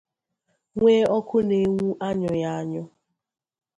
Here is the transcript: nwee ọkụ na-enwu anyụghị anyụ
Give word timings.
nwee 0.77 1.03
ọkụ 1.17 1.37
na-enwu 1.47 1.87
anyụghị 2.07 2.43
anyụ 2.57 2.83